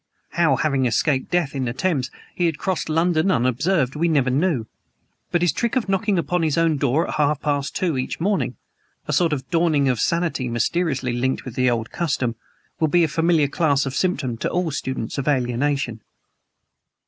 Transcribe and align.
How, 0.31 0.55
having 0.55 0.87
escaped 0.87 1.29
death 1.29 1.53
in 1.53 1.65
the 1.65 1.73
Thames, 1.73 2.09
he 2.33 2.47
had 2.47 2.57
crossed 2.57 2.89
London 2.89 3.29
unobserved, 3.29 3.95
we 3.95 4.07
never 4.07 4.31
knew; 4.31 4.65
but 5.29 5.43
his 5.43 5.51
trick 5.51 5.75
of 5.75 5.87
knocking 5.87 6.17
upon 6.17 6.41
his 6.41 6.57
own 6.57 6.77
door 6.77 7.07
at 7.07 7.13
half 7.17 7.39
past 7.39 7.75
two 7.75 7.99
each 7.99 8.19
morning 8.19 8.55
(a 9.07 9.13
sort 9.13 9.31
of 9.31 9.47
dawning 9.51 9.87
of 9.87 9.99
sanity 9.99 10.49
mysteriously 10.49 11.13
linked 11.13 11.45
with 11.45 11.59
old 11.59 11.91
custom) 11.91 12.33
will 12.79 12.87
be 12.87 13.03
a 13.03 13.07
familiar 13.07 13.47
class 13.47 13.85
of 13.85 13.93
symptom 13.93 14.37
to 14.37 14.49
all 14.49 14.71
students 14.71 15.19
of 15.19 15.27
alienation. 15.27 16.01